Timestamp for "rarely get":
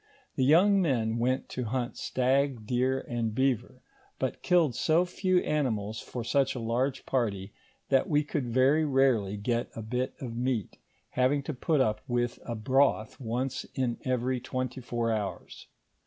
8.83-9.69